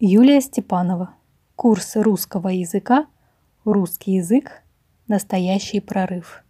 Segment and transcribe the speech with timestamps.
[0.00, 1.16] Юлия Степанова.
[1.56, 3.06] Курс русского языка.
[3.64, 4.62] Русский язык.
[5.08, 6.44] Настоящий прорыв.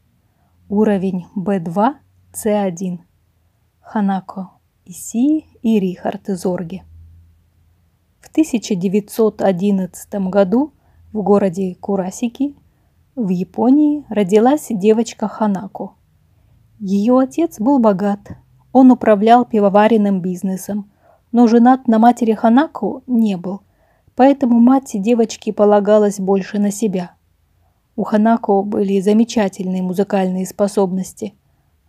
[0.68, 1.94] Уровень B2,
[2.34, 2.98] C1.
[3.80, 4.50] Ханако
[4.84, 6.82] Исии и Рихард Зорги.
[8.20, 10.74] В 1911 году
[11.14, 12.54] в городе Курасики
[13.16, 15.92] в Японии родилась девочка Ханако.
[16.80, 18.20] Ее отец был богат.
[18.72, 20.92] Он управлял пивоваренным бизнесом–
[21.32, 23.60] но женат на матери Ханаку не был,
[24.14, 27.12] поэтому мать девочки полагалась больше на себя.
[27.96, 31.34] У Ханако были замечательные музыкальные способности.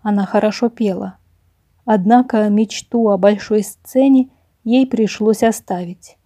[0.02, 1.18] Она хорошо пела.
[1.86, 4.30] Однако мечту о большой сцене
[4.64, 6.18] ей пришлось оставить.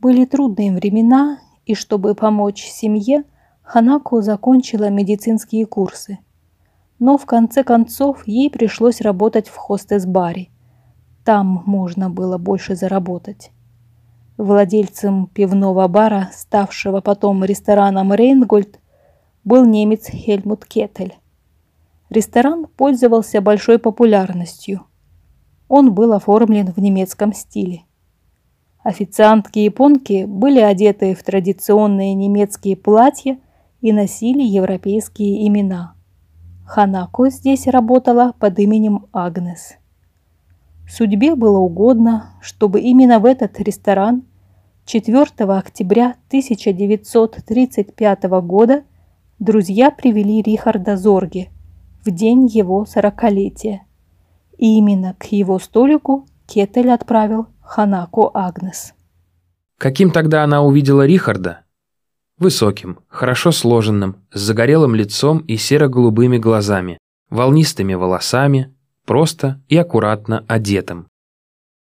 [0.00, 3.24] Были трудные времена, и чтобы помочь семье,
[3.62, 6.18] Ханако закончила медицинские курсы.
[6.98, 10.48] Но в конце концов ей пришлось работать в хостес-баре–
[11.30, 13.52] там можно было больше заработать.
[14.36, 18.80] Владельцем пивного бара, ставшего потом рестораном Рейнгольд,
[19.44, 21.14] был немец Хельмут Кетель.
[22.08, 24.80] Ресторан пользовался большой популярностью.
[25.68, 27.82] Он был оформлен в немецком стиле.
[28.82, 33.38] Официантки-японки были одеты в традиционные немецкие платья
[33.80, 35.94] и носили европейские имена.
[36.66, 39.76] Ханако здесь работала под именем Агнес.
[40.90, 44.24] Судьбе было угодно, чтобы именно в этот ресторан
[44.86, 48.82] 4 октября 1935 года
[49.38, 51.50] друзья привели Рихарда Зорги
[52.04, 53.82] в день его сорокалетия.
[54.58, 58.92] И именно к его столику Кетель отправил Ханако Агнес.
[59.78, 61.60] Каким тогда она увидела Рихарда?
[62.36, 66.98] Высоким, хорошо сложенным, с загорелым лицом и серо-голубыми глазами,
[67.30, 68.74] волнистыми волосами,
[69.06, 71.08] просто и аккуратно одетым.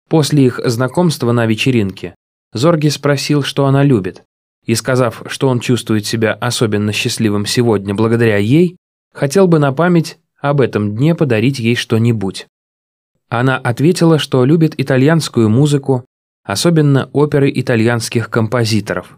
[0.08, 2.14] После их знакомства на вечеринке
[2.52, 4.24] Зорги спросил, что она любит,
[4.64, 8.76] и сказав, что он чувствует себя особенно счастливым сегодня благодаря ей,
[9.12, 12.46] хотел бы на память об этом дне подарить ей что-нибудь.
[13.28, 16.04] Она ответила, что любит итальянскую музыку,
[16.44, 19.16] особенно оперы итальянских композиторов.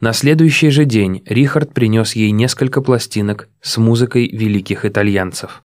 [0.00, 5.62] На следующий же день Рихард принес ей несколько пластинок с музыкой великих итальянцев.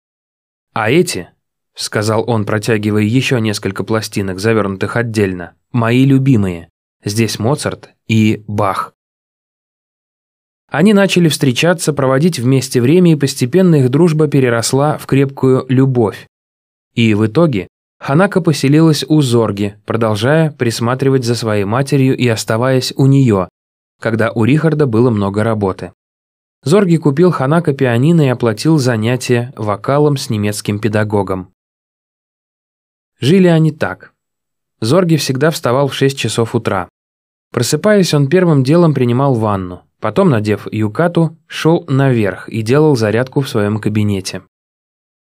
[0.72, 1.28] А эти,
[1.74, 6.68] сказал он, протягивая еще несколько пластинок, завернутых отдельно, мои любимые.
[7.04, 8.94] Здесь Моцарт и Бах.
[10.70, 16.26] Они начали встречаться, проводить вместе время, и постепенно их дружба переросла в крепкую любовь.
[16.94, 17.68] И в итоге
[17.98, 23.48] Ханака поселилась у Зорги, продолжая присматривать за своей матерью и оставаясь у нее,
[24.00, 25.92] когда у Рихарда было много работы.
[26.64, 31.51] Зорги купил Ханака пианино и оплатил занятия вокалом с немецким педагогом.
[33.22, 34.12] Жили они так.
[34.80, 36.88] Зорги всегда вставал в 6 часов утра.
[37.52, 43.48] Просыпаясь, он первым делом принимал ванну, потом, надев юкату, шел наверх и делал зарядку в
[43.48, 44.42] своем кабинете.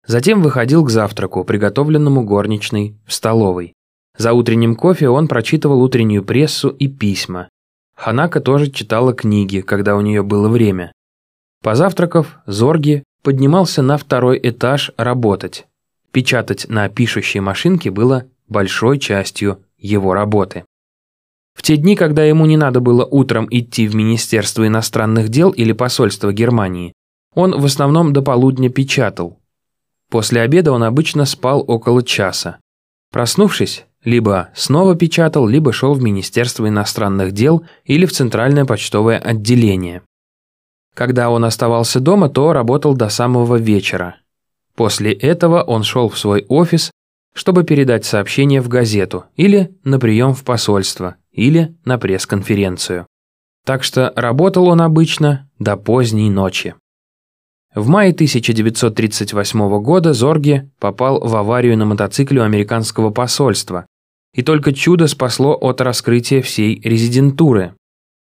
[0.08, 3.74] Затем выходил к завтраку, приготовленному горничной, в столовой.
[4.18, 7.50] За утренним кофе он прочитывал утреннюю прессу и письма.
[7.98, 10.94] Ханака тоже читала книги, когда у нее было время.
[11.62, 15.68] Позавтракав, Зорги поднимался на второй этаж работать.
[16.12, 20.66] Печатать на пишущей машинке было большой частью его работы.
[21.54, 25.72] В те дни, когда ему не надо было утром идти в Министерство иностранных дел или
[25.74, 26.94] посольство Германии,
[27.34, 29.40] он в основном до полудня печатал.
[30.10, 32.60] После обеда он обычно спал около часа.
[33.12, 40.02] Проснувшись, либо снова печатал, либо шел в Министерство иностранных дел или в Центральное почтовое отделение.
[40.94, 44.18] Когда он оставался дома, то работал до самого вечера.
[44.76, 46.92] После этого он шел в свой офис,
[47.34, 53.08] чтобы передать сообщение в газету или на прием в посольство, или на пресс-конференцию.
[53.66, 56.76] Так что работал он обычно до поздней ночи.
[57.74, 63.86] В мае 1938 года Зорги попал в аварию на мотоцикле у американского посольства,
[64.34, 67.76] и только чудо спасло от раскрытия всей резидентуры.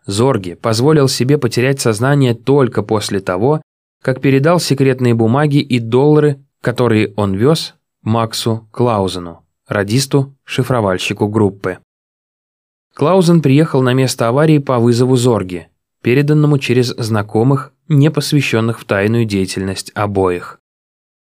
[0.04, 3.62] Зорги позволил себе потерять сознание только после того,
[4.02, 11.78] как передал секретные бумаги и доллары, которые он вез Максу Клаузену, радисту-шифровальщику группы.
[12.94, 15.68] Клаузен приехал на место аварии по вызову Зорги,
[16.02, 20.58] переданному через знакомых, не посвященных в тайную деятельность обоих.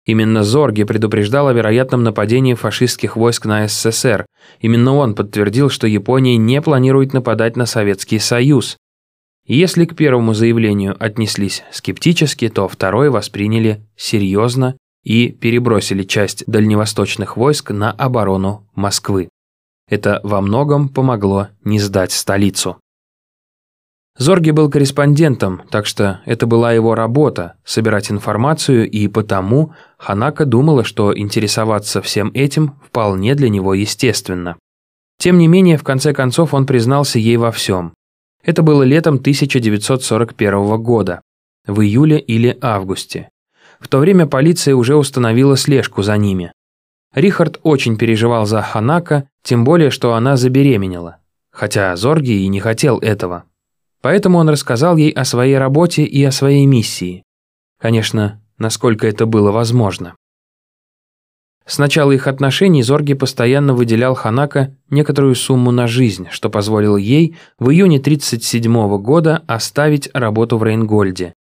[0.06, 4.28] Именно Зорги предупреждал о вероятном нападении фашистских войск на СССР.
[4.60, 8.78] Именно он подтвердил, что Япония не планирует нападать на Советский Союз.
[9.54, 17.72] Если к первому заявлению отнеслись скептически, то второе восприняли серьезно и перебросили часть дальневосточных войск
[17.72, 19.30] на оборону Москвы.
[19.88, 22.78] Это во многом помогло не сдать столицу.
[24.18, 30.86] Зорги был корреспондентом, так что это была его работа– собирать информацию, и потому Ханака думала,
[30.86, 34.56] что интересоваться всем этим вполне для него естественно.
[35.20, 37.94] Тем не менее, в конце концов он признался ей во всем.
[38.46, 41.22] Это было летом 1941 года,
[41.66, 43.30] в июле или августе.
[43.80, 46.52] В то время полиция уже установила слежку за ними.
[47.14, 51.18] Рихард очень переживал за Ханака, тем более, что она забеременела.
[51.52, 53.46] Хотя Зорги и не хотел этого.
[54.02, 57.24] Поэтому он рассказал ей о своей работе и о своей миссии.
[57.80, 60.16] Конечно, насколько это было возможно.
[61.68, 67.38] С начала их отношений Зорги постоянно выделял Ханака некоторую сумму на жизнь, что позволило ей
[67.58, 71.34] в июне 1937 года оставить работу в Рейнгольде.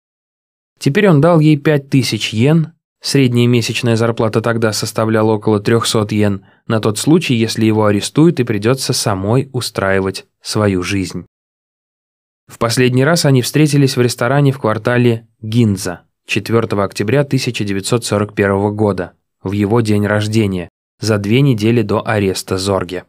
[0.79, 2.73] Теперь он дал ей 5000 йен,
[3.03, 8.45] средняя месячная зарплата тогда составляла около 300 йен, на тот случай, если его арестуют и
[8.45, 11.27] придется самой устраивать свою жизнь.
[12.47, 19.13] В последний раз они встретились в ресторане в квартале Гинза 4 октября 1941 года,
[19.45, 20.69] в его день рождения,
[20.99, 23.05] за две недели до ареста Зорге.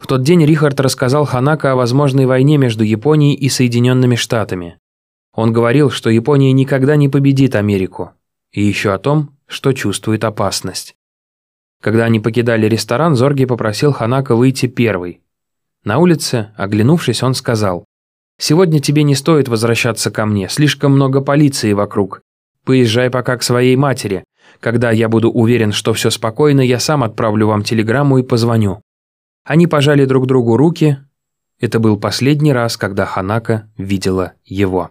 [0.00, 4.78] В тот день Рихард рассказал Ханака о возможной войне между Японией и Соединенными Штатами.
[5.32, 8.10] Он говорил, что Япония никогда не победит Америку,
[8.50, 10.96] и еще о том, что чувствует опасность.
[11.80, 15.20] Когда они покидали ресторан, Зорги попросил Ханака выйти первый,
[15.84, 17.84] на улице, оглянувшись, он сказал,
[18.38, 22.22] «Сегодня тебе не стоит возвращаться ко мне, слишком много полиции вокруг.
[22.64, 24.24] Поезжай пока к своей матери.
[24.60, 28.80] Когда я буду уверен, что все спокойно, я сам отправлю вам телеграмму и позвоню».
[29.44, 30.98] Они пожали друг другу руки.
[31.60, 34.90] Это был последний раз, когда Ханака видела его.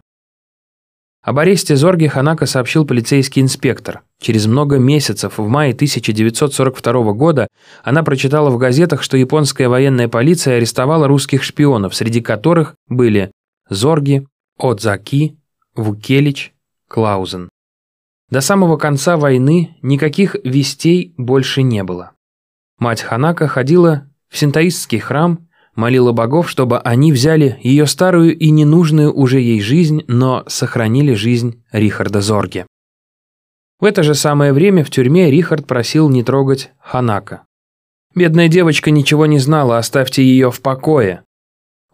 [1.24, 4.02] Об аресте Зорги Ханака сообщил полицейский инспектор.
[4.20, 7.48] Через много месяцев, в мае 1942 года,
[7.82, 13.32] она прочитала в газетах, что японская военная полиция арестовала русских шпионов, среди которых были
[13.70, 14.28] Зорги,
[14.58, 15.38] Отзаки,
[15.76, 16.54] Вукелич,
[16.90, 17.50] Клаузен.
[18.30, 22.12] До самого конца войны никаких вестей больше не было.
[22.80, 29.14] Мать Ханака ходила в синтоистский храм молила богов, чтобы они взяли ее старую и ненужную
[29.14, 32.66] уже ей жизнь, но сохранили жизнь Рихарда Зорге.
[33.80, 37.44] В это же самое время в тюрьме Рихард просил не трогать Ханака.
[38.16, 41.24] «Бедная девочка ничего не знала, оставьте ее в покое».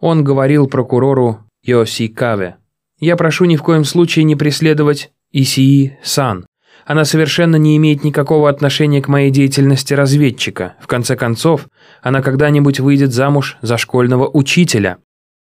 [0.00, 2.56] Он говорил прокурору Йоси Каве.
[3.00, 6.46] «Я прошу ни в коем случае не преследовать Исии Сан.
[6.86, 10.74] Она совершенно не имеет никакого отношения к моей деятельности разведчика.
[10.80, 11.68] В конце концов,
[12.02, 14.98] она когда-нибудь выйдет замуж за школьного учителя.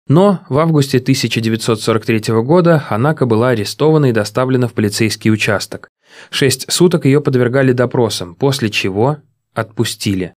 [0.08, 5.88] Но в августе 1943 года Ханака была арестована и доставлена в полицейский участок.
[6.32, 9.20] Шесть суток ее подвергали допросам, после чего
[9.54, 10.34] отпустили.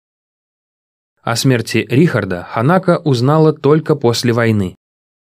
[1.22, 4.74] О смерти Рихарда Ханака узнала только после войны.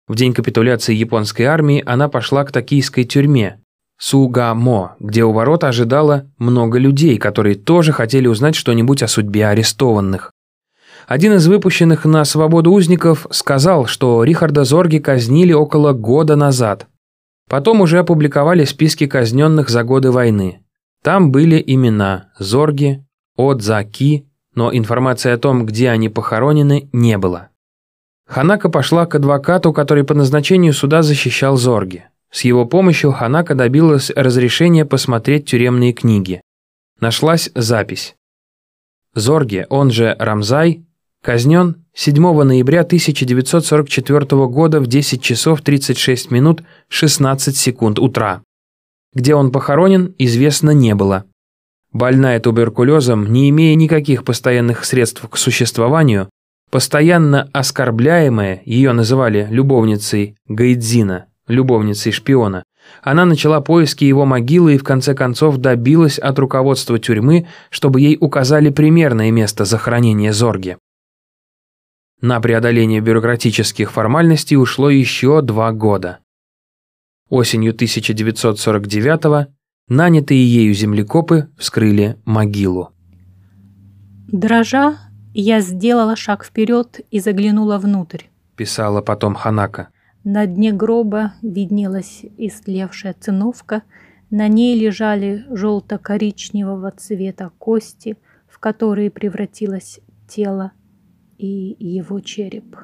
[0.08, 3.61] В день капитуляции японской армии она пошла к токийской тюрьме,
[4.02, 10.32] Сугамо, где у ворот ожидало много людей, которые тоже хотели узнать что-нибудь о судьбе арестованных.
[11.06, 16.88] Один из выпущенных на свободу узников сказал, что Рихарда Зорги казнили около года назад.
[17.48, 20.64] Потом уже опубликовали списки казненных за годы войны.
[21.04, 23.06] Там были имена Зорги,
[23.38, 27.50] Отзаки, но информации о том, где они похоронены, не было.
[28.28, 32.06] Ханака пошла к адвокату, который по назначению суда защищал Зорги.
[32.32, 36.42] С его помощью Ханака добилась разрешения посмотреть тюремные книги.
[37.00, 38.16] Нашлась запись.
[39.14, 40.86] Зорге, он же Рамзай,
[41.22, 48.42] казнен 7 ноября 1944 года в 10 часов 36 минут 16 секунд утра.
[49.14, 51.26] Где он похоронен, известно не было.
[51.92, 56.30] Больная туберкулезом, не имея никаких постоянных средств к существованию,
[56.70, 62.64] постоянно оскорбляемая, ее называли любовницей Гайдзина, любовницей шпиона,
[63.02, 68.18] она начала поиски его могилы и в конце концов добилась от руководства тюрьмы, чтобы ей
[68.20, 70.78] указали примерное место захоронения Зорги.
[72.22, 76.20] На преодоление бюрократических формальностей ушло еще два года.
[77.30, 79.48] Осенью 1949-го
[79.88, 82.92] нанятые ею землекопы вскрыли могилу.
[84.28, 84.98] Дрожа,
[85.34, 89.90] я сделала шаг вперед и заглянула внутрь, писала потом Ханака.
[90.24, 93.82] На дне гроба виднелась истлевшая циновка,
[94.30, 100.74] на ней лежали желто-коричневого цвета кости, в которые превратилось тело
[101.40, 102.78] и его череп.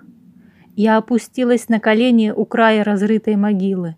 [0.76, 3.96] Я опустилась на колени у края разрытой могилы.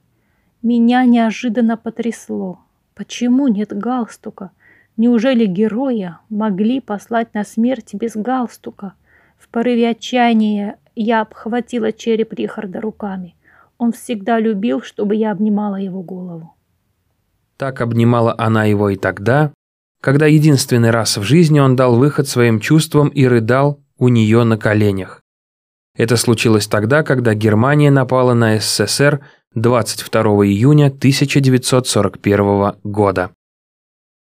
[0.61, 2.59] Меня неожиданно потрясло.
[2.93, 4.51] Почему нет галстука?
[4.97, 8.93] Неужели героя могли послать на смерть без галстука?
[9.37, 13.35] В порыве отчаяния я обхватила череп Рихарда руками.
[13.77, 16.53] Он всегда любил, чтобы я обнимала его голову.
[17.57, 19.53] Так обнимала она его и тогда,
[20.01, 24.57] когда единственный раз в жизни он дал выход своим чувствам и рыдал у нее на
[24.57, 25.21] коленях.
[25.95, 29.21] Это случилось тогда, когда Германия напала на СССР
[29.55, 33.31] 22 июня 1941 года.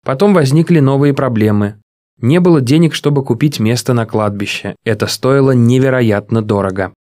[0.04, 1.80] Потом возникли новые проблемы.
[2.20, 4.76] Не было денег, чтобы купить место на кладбище.
[4.84, 6.92] Это стоило невероятно дорого.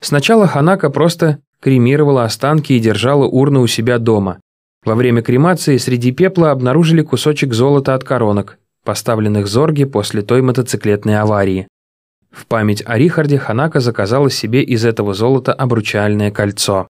[0.00, 4.40] Сначала Ханака просто кремировала останки и держала урну у себя дома.
[4.84, 11.18] Во время кремации среди пепла обнаружили кусочек золота от коронок, поставленных Зорге после той мотоциклетной
[11.18, 11.66] аварии.
[12.30, 16.86] В память о Рихарде Ханака заказала себе из этого золота обручальное кольцо.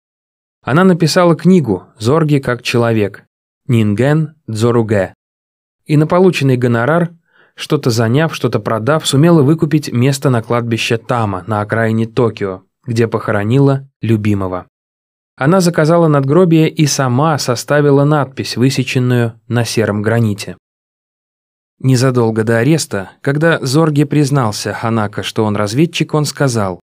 [0.62, 3.24] Она написала книгу «Зорги как человек»,
[3.66, 5.14] Нинген Дзоруге.
[5.88, 7.10] И на полученный гонорар,
[7.54, 13.88] что-то заняв, что-то продав, сумела выкупить место на кладбище Тама на окраине Токио, где похоронила
[14.00, 14.66] любимого.
[15.36, 20.56] Она заказала надгробие и сама составила надпись, высеченную на сером граните.
[21.80, 26.80] Незадолго до ареста, когда Зорге признался Ханака, что он разведчик, он сказал,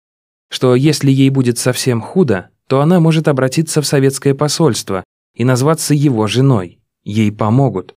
[0.50, 5.04] что если ей будет совсем худо, то она может обратиться в советское посольство
[5.36, 6.80] и назваться его женой.
[7.04, 7.94] Ей помогут.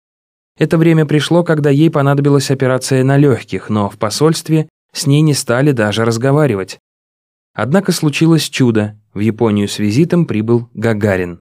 [0.57, 5.33] Это время пришло, когда ей понадобилась операция на легких, но в посольстве с ней не
[5.33, 6.79] стали даже разговаривать.
[7.53, 8.99] Однако случилось чудо.
[9.13, 11.39] В Японию с визитом прибыл Гагарин.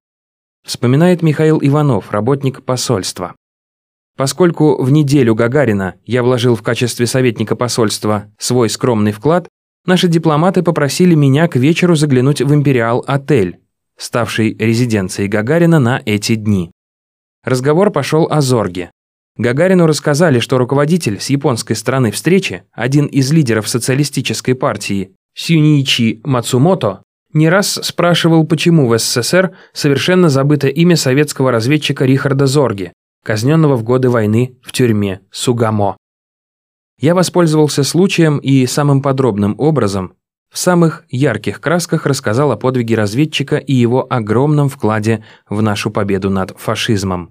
[0.65, 3.35] Вспоминает Михаил Иванов, работник посольства.
[4.17, 9.49] Поскольку в неделю Гагарина я вложил в качестве советника посольства свой скромный вклад,
[9.85, 13.61] наши дипломаты попросили меня к вечеру заглянуть в Империал-отель,
[13.99, 16.73] ставший резиденцией Гагарина на эти дни.
[17.45, 18.91] Разговор пошел о Зорге.
[19.39, 27.03] Гагарину рассказали, что руководитель с японской стороны встречи, один из лидеров социалистической партии, Сюничи Мацумото,
[27.33, 32.93] не раз спрашивал, почему в СССР совершенно забыто имя советского разведчика Рихарда Зорги,
[33.25, 35.99] казненного в годы войны в тюрьме Сугамо.
[36.99, 40.15] Я воспользовался случаем и самым подробным образом
[40.51, 46.31] в самых ярких красках рассказал о подвиге разведчика и его огромном вкладе в нашу победу
[46.31, 47.29] над фашизмом.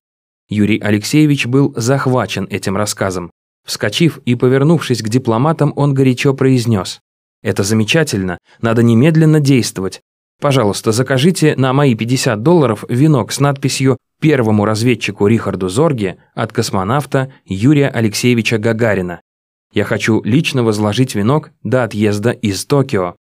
[0.49, 3.31] Юрий Алексеевич был захвачен этим рассказом.
[3.65, 6.99] Вскочив и повернувшись к дипломатам, он горячо произнес.
[7.41, 10.01] «Это замечательно, надо немедленно действовать.
[10.39, 17.33] Пожалуйста, закажите на мои 50 долларов венок с надписью «Первому разведчику Рихарду Зорге от космонавта
[17.45, 19.21] Юрия Алексеевича Гагарина».
[19.73, 23.15] Я хочу лично возложить венок до отъезда из Токио.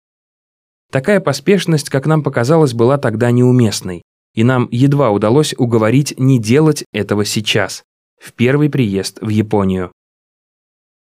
[0.92, 4.02] Такая поспешность, как нам показалось, была тогда неуместной,
[4.34, 7.84] и нам едва удалось уговорить не делать этого сейчас,
[8.18, 9.92] в первый приезд в Японию.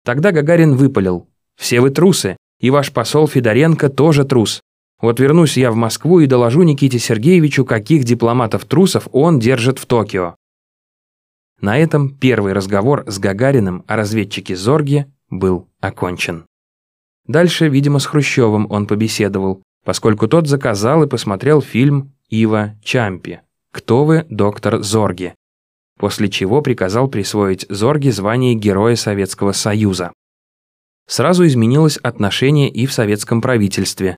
[0.04, 1.28] Тогда Гагарин выпалил.
[1.56, 4.62] «Все вы трусы, и ваш посол Федоренко тоже трус.
[5.00, 10.36] Вот вернусь я в Москву и доложу Никите Сергеевичу, каких дипломатов-трусов он держит в Токио».
[11.60, 16.46] На этом первый разговор с Гагариным о разведчике Зорге был окончен.
[17.28, 24.06] Дальше, видимо, с Хрущевым он побеседовал, поскольку тот заказал и посмотрел фильм Ива Чампи «Кто
[24.06, 25.36] вы, доктор Зорги?»,
[26.00, 30.12] после чего приказал присвоить Зорге звание Героя Советского Союза.
[31.08, 34.18] Сразу изменилось отношение и в советском правительстве.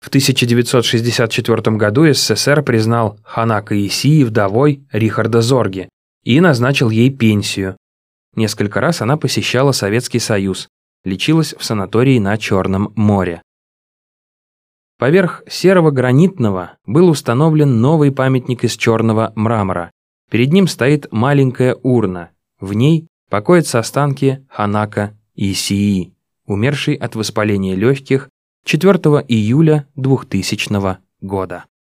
[0.00, 5.90] В 1964 году СССР признал Ханака Исии вдовой Рихарда Зорги
[6.24, 7.76] и назначил ей пенсию,
[8.34, 10.68] Несколько раз она посещала Советский Союз,
[11.04, 13.42] лечилась в санатории на Черном море.
[15.02, 19.90] Поверх серого гранитного был установлен новый памятник из черного мрамора.
[20.30, 22.30] Перед ним стоит маленькая урна.
[22.60, 26.14] В ней покоятся останки Ханака Исии,
[26.46, 28.28] умершей от воспаления легких
[28.64, 28.94] 4
[29.26, 31.64] июля 2000 года.